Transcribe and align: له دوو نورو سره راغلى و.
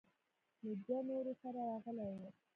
له 0.63 0.71
دوو 0.85 0.97
نورو 1.09 1.33
سره 1.41 1.59
راغلى 1.69 2.05
و. 2.17 2.21